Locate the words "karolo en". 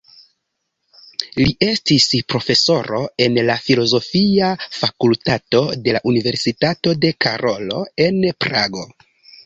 7.29-8.23